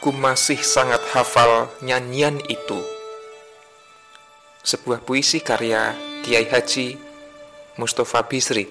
[0.00, 2.80] aku masih sangat hafal nyanyian itu.
[4.64, 5.92] Sebuah puisi karya
[6.24, 6.96] Kiai Haji
[7.76, 8.64] Mustafa Bisri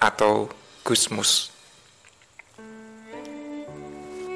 [0.00, 0.48] atau
[0.88, 1.52] Gusmus.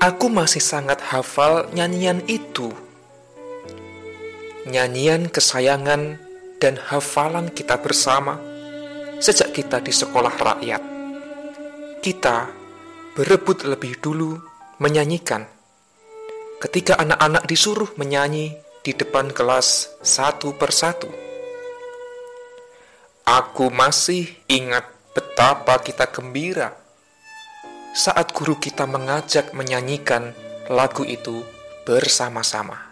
[0.00, 2.72] Aku masih sangat hafal nyanyian itu.
[4.64, 6.16] Nyanyian kesayangan
[6.56, 8.40] dan hafalan kita bersama
[9.20, 10.80] sejak kita di sekolah rakyat.
[12.00, 12.48] Kita
[13.12, 14.40] berebut lebih dulu
[14.80, 15.57] menyanyikan.
[16.58, 21.06] Ketika anak-anak disuruh menyanyi di depan kelas satu persatu.
[23.22, 24.82] Aku masih ingat
[25.14, 26.74] betapa kita gembira
[27.94, 30.34] saat guru kita mengajak menyanyikan
[30.66, 31.46] lagu itu
[31.86, 32.90] bersama-sama.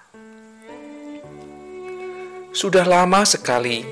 [2.54, 3.82] Sudah lama sekali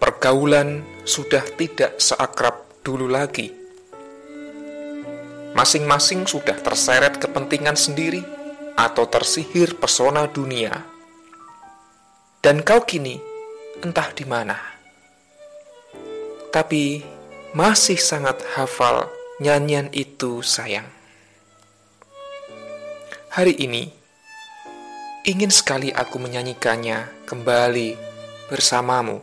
[0.00, 3.52] pergaulan sudah tidak seakrab dulu lagi.
[5.52, 8.40] Masing-masing sudah terseret kepentingan sendiri
[8.82, 10.82] atau tersihir pesona dunia.
[12.42, 13.22] Dan kau kini
[13.78, 14.58] entah di mana.
[16.50, 17.06] Tapi
[17.54, 19.06] masih sangat hafal
[19.38, 20.90] nyanyian itu sayang.
[23.32, 23.88] Hari ini,
[25.24, 27.96] ingin sekali aku menyanyikannya kembali
[28.50, 29.22] bersamamu.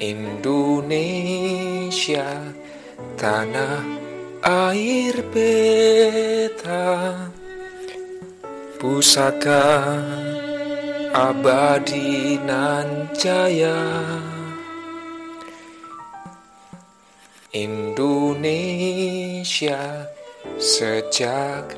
[0.00, 1.34] Indonesia,
[3.20, 3.84] tanah
[4.46, 6.86] air beta,
[8.86, 9.90] pusaka
[11.10, 13.82] abadi nan jaya.
[17.50, 18.46] Indonesia
[20.62, 21.74] sejak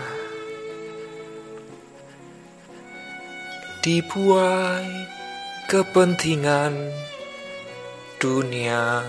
[3.80, 5.06] Dibuai
[5.70, 6.74] kepentingan
[8.18, 9.04] dunia.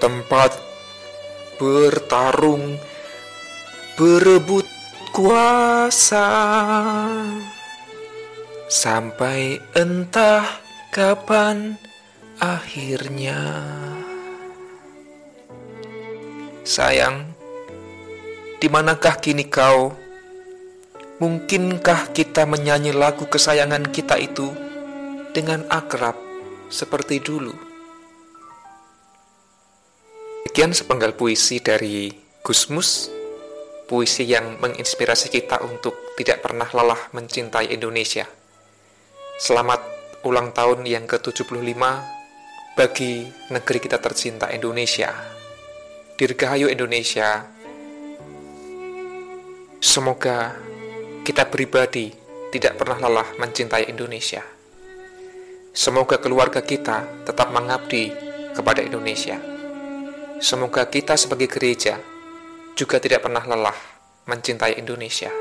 [0.00, 0.52] Tempat
[1.56, 2.76] bertarung
[3.96, 4.68] berebut
[5.12, 6.28] kuasa
[8.68, 10.44] sampai entah
[10.88, 11.76] kapan
[12.40, 13.40] akhirnya.
[16.64, 17.28] Sayang,
[18.56, 19.92] di manakah kini kau?
[21.20, 24.50] Mungkinkah kita menyanyi lagu kesayangan kita itu
[25.36, 26.16] dengan akrab
[26.72, 27.54] seperti dulu?
[30.54, 32.14] Sekian sepenggal puisi dari
[32.46, 33.10] Gusmus,
[33.90, 38.43] puisi yang menginspirasi kita untuk tidak pernah lelah mencintai Indonesia.
[39.34, 39.82] Selamat
[40.22, 41.74] ulang tahun yang ke-75
[42.78, 45.10] bagi negeri kita tercinta Indonesia.
[46.14, 47.42] Dirgahayu Indonesia.
[49.82, 50.54] Semoga
[51.26, 52.14] kita pribadi
[52.54, 54.38] tidak pernah lelah mencintai Indonesia.
[55.74, 58.14] Semoga keluarga kita tetap mengabdi
[58.54, 59.42] kepada Indonesia.
[60.38, 61.98] Semoga kita sebagai gereja
[62.78, 63.74] juga tidak pernah lelah
[64.30, 65.34] mencintai Indonesia.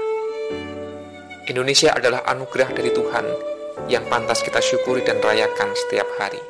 [1.45, 3.54] Indonesia adalah anugerah dari Tuhan
[3.87, 6.41] yang pantas kita syukuri dan rayakan setiap hari.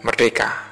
[0.00, 0.69] Merdeka!